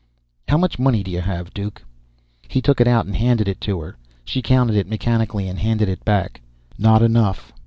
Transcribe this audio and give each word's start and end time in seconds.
How 0.47 0.57
much 0.57 0.79
money 0.79 1.03
do 1.03 1.11
you 1.11 1.21
have, 1.21 1.53
Duke?" 1.53 1.83
He 2.47 2.59
took 2.59 2.81
it 2.81 2.87
out 2.87 3.05
and 3.05 3.15
handed 3.15 3.47
it 3.47 3.61
to 3.61 3.81
her. 3.81 3.97
She 4.25 4.41
counted 4.41 4.75
it 4.75 4.87
mechanically 4.89 5.47
and 5.47 5.59
handed 5.59 5.89
it 5.89 6.03
back. 6.03 6.41
"Not 6.79 7.03
enough. 7.03 7.53